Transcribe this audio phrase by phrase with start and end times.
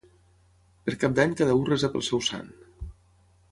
[0.87, 2.51] Per Cap d'Any cada u resa pel seu sant.